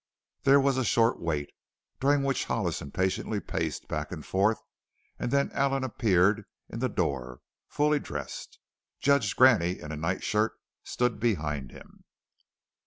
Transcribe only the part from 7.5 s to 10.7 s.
fully dressed. Judge Graney, in a night shirt,